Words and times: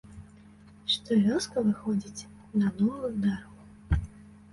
Што 0.93 1.17
вёска 1.27 1.63
выходзіць 1.67 2.27
на 2.61 2.71
новую 2.79 3.11
дарогу. 3.27 4.01